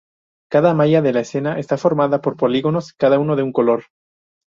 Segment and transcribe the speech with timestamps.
[0.51, 3.83] Cada malla de la escena está formada por polígonos, cada uno de un color.